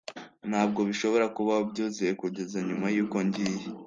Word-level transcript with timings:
ntabwo 0.49 0.79
bishobora 0.89 1.25
kubaho 1.35 1.61
byuzuye 1.71 2.11
kugeza 2.21 2.57
nyuma 2.67 2.85
yuko 2.95 3.17
ngiye 3.27 3.63